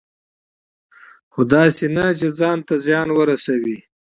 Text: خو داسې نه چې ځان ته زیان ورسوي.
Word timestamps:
خو 1.31 1.41
داسې 1.53 1.85
نه 1.95 2.05
چې 2.19 2.27
ځان 2.39 2.57
ته 2.67 2.75
زیان 2.85 3.07
ورسوي. 3.13 3.77